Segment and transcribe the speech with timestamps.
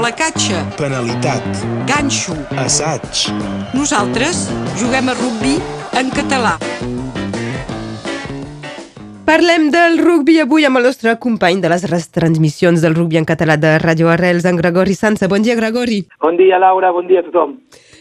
[0.00, 1.44] placatge, penalitat,
[1.84, 2.32] ganxo.
[2.56, 3.28] assaig,
[3.76, 4.46] Nosaltres
[4.80, 5.58] juguem a rugbi
[5.92, 6.54] en català.
[9.28, 13.58] Parlem del rugbi avui amb el nostre company de les retransmissions del rugbi en català
[13.60, 15.28] de Radio Arrels, en Gregori Sansa.
[15.28, 16.06] Bon dia, Gregori.
[16.18, 17.58] Bon dia, Laura, bon dia a tothom.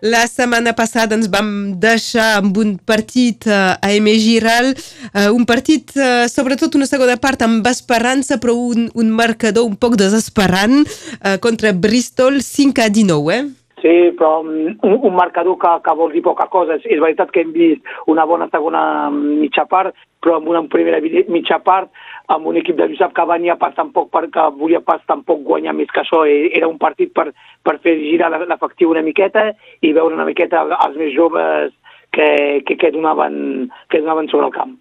[0.00, 4.14] La setmana passada ens vam deixar amb un partit eh, a M.
[4.16, 4.72] Giral,
[5.12, 9.76] eh, un partit, eh, sobretot una segona part amb esperança, però un, un marcador un
[9.76, 10.80] poc desesperant
[11.44, 13.59] contra Bristol 5 a 19, eh?
[13.80, 16.76] Sí, però mm, un, un marcador que, que vol dir poca cosa.
[16.76, 18.82] És, és veritat que hem vist una bona segona
[19.14, 21.88] mitja part, però amb una primera mitja part
[22.30, 25.90] amb un equip de Lluçap que venia pas tampoc perquè volia pas tampoc guanyar més
[25.90, 26.22] que això.
[26.28, 27.30] E- Era un partit per,
[27.64, 29.50] per fer girar l'efectiu una miqueta
[29.80, 31.72] i veure una miqueta els més joves
[32.12, 34.76] que, que, que, donaven, que donaven sobre el camp.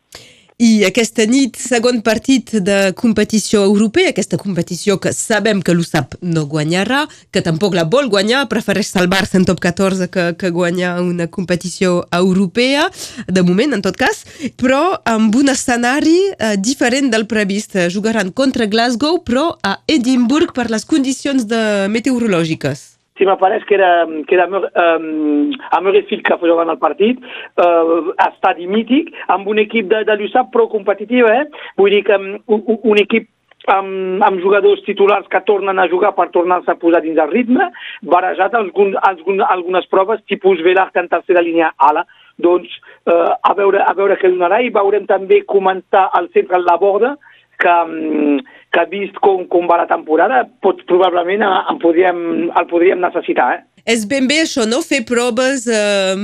[0.60, 6.44] I aquesta nit, segon partit de competició europea, aquesta competició que sabem que l'USAP no
[6.52, 11.30] guanyarà, que tampoc la vol guanyar, prefereix salvar-se en top 14 que, que guanyar una
[11.32, 12.90] competició europea,
[13.32, 14.26] de moment, en tot cas,
[14.60, 17.80] però amb un escenari eh, diferent del previst.
[17.88, 22.99] Jugaran contra Glasgow, però a Edimburg per les condicions de meteorològiques.
[23.20, 27.20] Sí, me pareix que era, que era um, a Murrayfield que jugant el partit,
[27.60, 31.44] uh, estadi mític, amb un equip de, de l'USAP prou competitiu, eh?
[31.76, 33.28] Vull dir que um, un, un- equip
[33.68, 37.68] amb, amb jugadors titulars que tornen a jugar per tornar-se a posar dins el ritme,
[38.08, 42.06] barejat algun, algun, algunes proves, tipus Velart en tercera línia ala,
[42.40, 42.72] doncs
[43.04, 47.18] eh, a, veure, a veure què donarà i veurem també comentar al centre la borda
[47.60, 48.40] que, mm,
[48.74, 53.50] que vist com, com va la temporada, pot, probablement eh, en podríem, el podríem necessitar.
[53.58, 53.66] Eh?
[53.90, 54.82] És ben bé això, no?
[54.86, 56.16] Fer proves, eh,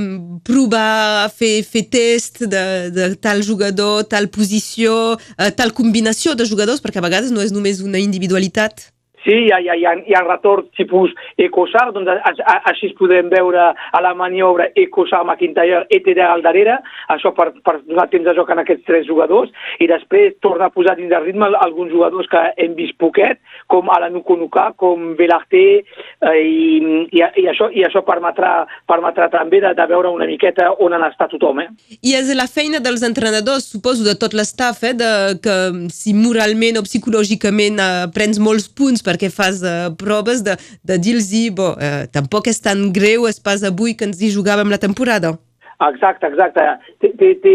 [0.46, 2.64] provar, fer, fer test de,
[2.94, 7.54] de tal jugador, tal posició, eh, tal combinació de jugadors, perquè a vegades no és
[7.54, 8.90] només una individualitat.
[9.26, 12.56] Sí, hi ha, hi ha, hi ha, hi ha retorn tipus Ecosar, doncs a, a,
[12.70, 16.78] així podem veure a la maniobra Ecosar, McIntyre, ETD al darrere,
[17.10, 19.50] això per, per donar temps de joc en aquests tres jugadors,
[19.82, 23.90] i després tornar a posar dins el ritme alguns jugadors que hem vist poquet, com
[23.90, 26.78] Alan Nukunuka, com Belarté, eh, i,
[27.10, 28.52] i, i, això, i això permetrà,
[28.86, 31.64] permetrà també de, de veure una miqueta on han estat tothom.
[31.64, 31.68] Eh?
[31.98, 35.10] I és la feina dels entrenadors, suposo, de tot l'estaf, eh, de,
[35.42, 35.56] que
[35.90, 41.32] si moralment o psicològicament eh, prens molts punts perquè fas eh, proves, de, de dir-los,
[41.56, 45.38] bo, eh, tampoc és tan greu, és pas avui que ens hi jugàvem la temporada.
[45.76, 46.62] Exacte, exacte.
[47.04, 47.52] Té, té, té,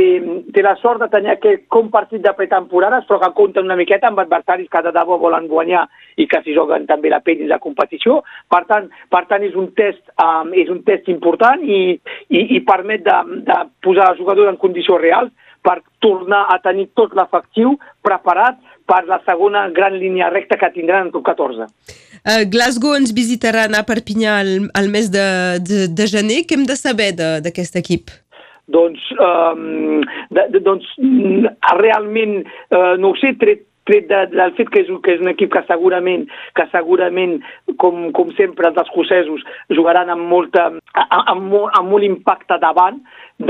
[0.53, 4.11] té la sort de tenir aquest com partit de pretemporades, però que compten una miqueta
[4.11, 5.87] amb adversaris que de debò volen guanyar
[6.21, 8.19] i que s'hi juguen també la pell dins la competició.
[8.45, 11.97] Per tant, per tant és, un test, um, és un test important i,
[12.29, 13.17] i, i permet de,
[13.49, 15.33] de posar el jugador en condicions reals
[15.65, 17.73] per tornar a tenir tot l'efectiu
[18.05, 21.69] preparat per la segona gran línia recta que tindran en top 14.
[22.21, 25.27] Uh, Glasgow ens visitaran a Perpinyà al, al mes de,
[25.63, 26.43] de, de gener.
[26.45, 28.11] Què hem de saber d'aquest equip?
[28.71, 31.49] doncs, um, de, de, doncs mm,
[31.81, 32.37] realment,
[32.71, 35.51] uh, no ho sé, tret, tret de, del fet que és, que és un equip
[35.53, 37.37] que segurament, que segurament
[37.81, 39.43] com, com sempre els escocesos
[39.75, 43.01] jugaran amb, molta, amb, amb, amb molt impacte davant,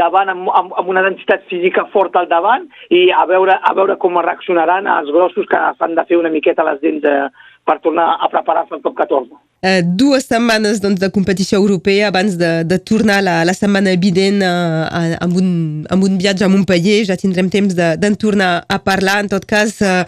[0.01, 3.99] davant amb, amb, amb una densitat física forta al davant i a veure, a veure
[4.01, 7.23] com reaccionaran els grossos que s'han de fer una miqueta les dents eh,
[7.65, 9.50] per tornar a preparar-se al top 14.
[9.61, 14.39] Uh, dues setmanes doncs, de competició europea abans de, de tornar la, la setmana vinent
[14.41, 15.49] uh, amb, un,
[15.93, 17.03] amb un viatge a Montpellier.
[17.05, 19.19] Ja tindrem temps de- d'en de, tornar a parlar.
[19.21, 20.01] En tot cas, uh,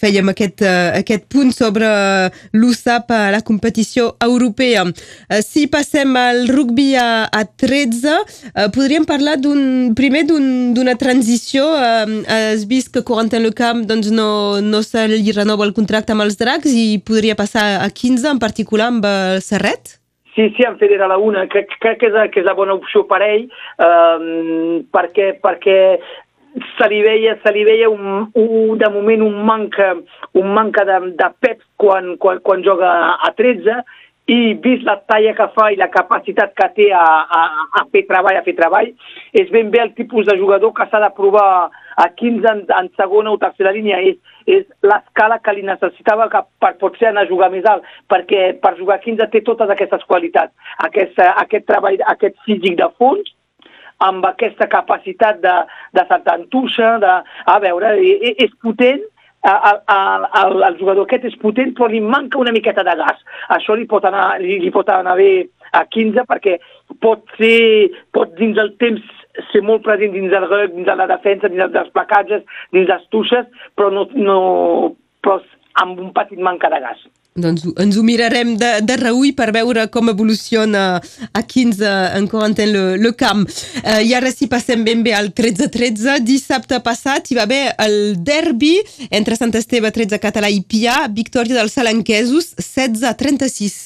[0.00, 1.86] fèiem aquest, uh, aquest punt sobre
[2.58, 4.82] l'USAP a la competició europea.
[4.90, 9.36] Uh, si passem al rugby a, a 13, uh, podríem parlar
[9.94, 11.68] primer d'un- d'una transició.
[11.78, 16.18] Uh, has vist que Corentin Le Camp doncs, no, no se li renova el contracte
[16.18, 19.98] amb els dracs i podria passar a 15 en particular amb el Serret?
[20.34, 21.48] Sí, sí, en Federa la una.
[21.50, 23.48] Crec, crec que, és, que és la bona opció per ell,
[23.82, 25.78] eh, perquè, perquè
[26.78, 29.94] se li veia, se li veia un, un, de moment un manca,
[30.38, 33.80] un manca de, de pep quan, quan, quan joga a 13
[34.28, 37.42] i vist la talla que fa i la capacitat que té a, a,
[37.80, 38.90] a fer treball, a fer treball,
[39.32, 42.90] és ben bé el tipus de jugador que s'ha de provar a 15 en, en
[42.96, 43.98] segona o tercera línia.
[44.10, 48.52] És, és l'escala que li necessitava que per potser anar a jugar més alt, perquè
[48.62, 50.54] per jugar a 15 té totes aquestes qualitats.
[50.86, 53.34] Aquest, aquest treball, aquest físic de fons,
[54.06, 55.54] amb aquesta capacitat de,
[55.98, 57.14] de saltar en tuixa, de,
[57.54, 59.02] a veure, és, és potent,
[59.46, 63.20] el, el, el, jugador aquest és potent, però li manca una miqueta de gas.
[63.54, 65.30] Això li pot anar, li, li pot anar bé
[65.76, 66.56] a 15 perquè
[67.04, 69.04] pot ser, pot dins el temps
[69.52, 72.42] ser molt present dins del reg, dins la defensa, dins dels placatges,
[72.74, 73.46] dins les tuixes,
[73.78, 74.38] però, no, no,
[75.22, 75.38] però
[75.82, 77.04] amb un petit manca de gas.
[77.38, 82.72] Doncs ens ho mirarem de, de reull per veure com evoluciona a 15 en Corentin
[82.74, 83.44] le, le camp.
[83.82, 87.98] Uh, I ara si passem ben bé al 13-13, dissabte passat hi va haver el
[88.24, 88.76] derbi
[89.10, 93.78] entre Sant Esteve 13 Català i Pià, victòria dels salanquesos 16-36.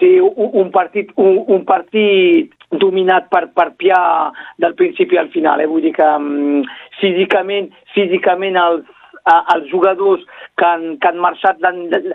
[0.00, 2.50] Sí, un, un partit, un, un partit
[2.80, 4.00] dominat per, per Pià
[4.62, 5.62] del principi al final.
[5.62, 5.68] Eh?
[5.70, 6.64] Vull dir que um,
[7.00, 8.88] físicament, físicament els,
[9.26, 10.24] els jugadors
[10.58, 11.62] que han, que han marxat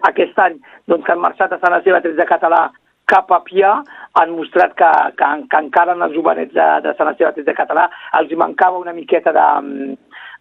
[0.10, 2.68] aquest any, doncs que han marxat a Sant Esteve de Català
[3.08, 3.72] cap a Pià,
[4.20, 7.88] han mostrat que, que, que encara en els jovenets de, de Sant Esteve de Català
[8.20, 9.48] els mancava una miqueta de,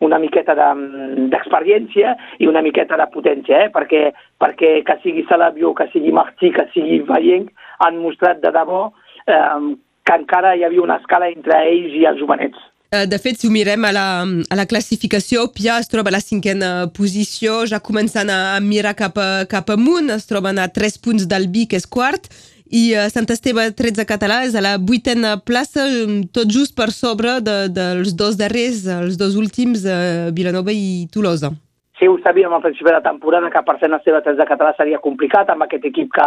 [0.00, 3.72] una miqueta d'experiència de, i una miqueta de potència, eh?
[3.72, 4.10] perquè,
[4.42, 7.52] perquè que sigui Salabió, que sigui Martí, que sigui Vallenc,
[7.86, 8.88] han mostrat de debò
[9.30, 9.76] eh,
[10.06, 12.58] que encara hi havia una escala entre ells i els jovenets.
[12.92, 16.16] Eh, de fet, si ho mirem a la, a la classificació, Pia es troba a
[16.16, 21.00] la cinquena posició, ja començant a mirar cap, a, cap amunt, es troben a 3
[21.02, 22.30] punts del que és quart,
[22.70, 25.86] i uh, Sant Esteve 13 català és a la vuitena plaça,
[26.34, 31.50] tot just per sobre de, dels dos darrers, els dos últims, uh, Vilanova i Tolosa.
[31.98, 35.02] Sí, ho sabíem al principi de la temporada que per Sant Esteve 13 català seria
[35.02, 36.26] complicat amb aquest equip que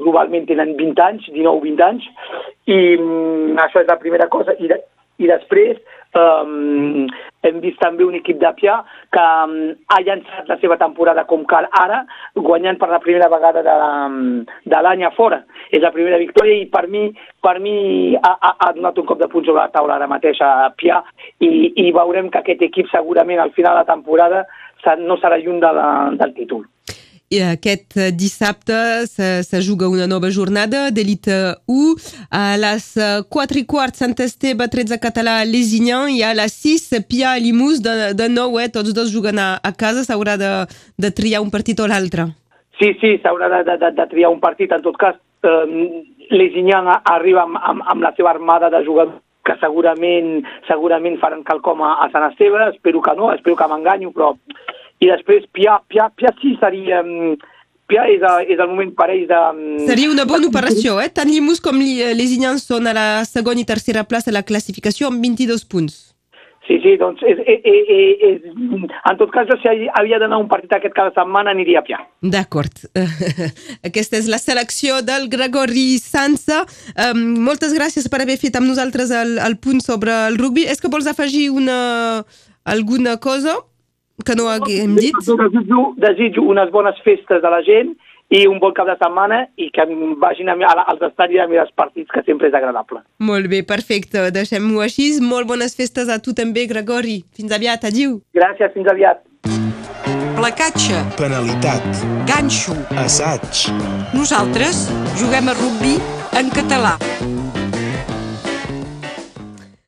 [0.00, 2.06] globalment tenen 20 anys, 19-20 anys,
[2.66, 4.56] i um, això és la primera cosa.
[4.58, 4.80] I, de,
[5.20, 5.78] i després
[6.18, 7.06] um,
[7.46, 8.76] hem vist també un equip de Pià
[9.14, 9.54] que um,
[9.88, 12.02] ha llançat la seva temporada com cal ara,
[12.36, 13.76] guanyant per la primera vegada de,
[14.70, 15.42] de l'any a fora.
[15.70, 17.06] És la primera victòria i per mi,
[17.42, 20.42] per mi ha, ha, ha donat un cop de punt sobre la taula ara mateix
[20.44, 21.02] a Pià
[21.38, 21.50] i,
[21.84, 24.44] i veurem que aquest equip segurament al final de la temporada
[24.98, 26.64] no serà lluny de la, del títol.
[27.30, 31.36] I aquest dissabte se, se juga una nova jornada d'Elite
[31.70, 32.86] 1 a les
[33.30, 37.94] 4 i quart Sant Esteve, 13 català Lesignan i a les 6 Pia Limus de,
[38.18, 38.66] de nou, eh?
[38.74, 40.50] tots dos juguen a, a casa, s'haurà de,
[40.98, 42.26] de triar un partit o l'altre.
[42.82, 45.14] Sí, sí, s'haurà de, de, de triar un partit, en tot cas
[45.46, 46.02] eh,
[46.34, 51.86] Lesignan arriba amb, amb, amb la seva armada de jugadors que segurament segurament faran quelcom
[51.86, 54.34] a, a Sant Esteve, espero que no, espero que m'enganyo, però
[55.00, 57.02] i després Pia, Pia, Pia sí seria...
[57.06, 57.40] Mm,
[57.90, 59.40] Pia és, és el moment parell de...
[59.56, 61.08] Mm, seria una bona operació, eh?
[61.10, 65.10] Tant Limus com les Inyans són a la segona i tercera plaça de la classificació
[65.10, 65.98] amb 22 punts.
[66.68, 68.44] Sí, sí, doncs és, és, és, és,
[69.10, 71.98] en tot cas, si havia d'anar un partit aquest cada setmana aniria a Pia.
[72.22, 72.84] D'acord.
[73.88, 76.60] Aquesta és la selecció del Gregori Sansa.
[76.94, 80.68] Um, moltes gràcies per haver fet amb nosaltres el, el punt sobre el rugby.
[80.70, 81.80] És que vols afegir una,
[82.62, 83.56] alguna cosa?
[84.26, 85.16] Que no haguem dit?
[85.16, 87.94] Desitjo, desitjo unes bones festes a la gent
[88.30, 89.84] i un bon cap de setmana i que
[90.22, 93.02] vagin a, a, als estadis a mirar els partits, que sempre és agradable.
[93.26, 94.28] Molt bé, perfecte.
[94.34, 95.10] Deixem-ho així.
[95.24, 97.20] Molt bones festes a tu també, Gregori.
[97.34, 98.20] Fins aviat, adiu.
[98.36, 99.26] Gràcies, fins aviat.
[100.38, 101.02] Placatge.
[101.18, 101.84] Penalitat.
[102.30, 102.78] Ganxo.
[102.96, 103.66] Assaig.
[104.14, 104.86] Nosaltres
[105.18, 105.98] juguem a rugby
[106.38, 106.96] en català.